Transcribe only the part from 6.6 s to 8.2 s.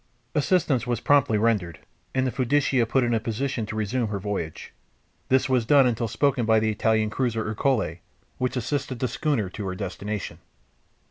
Italian cruiser Ercole,